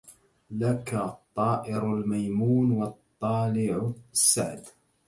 لك 0.51 0.93
الطائر 0.93 1.95
الميمون 1.95 2.71
والطالع 2.71 3.91
السعد 4.13 4.61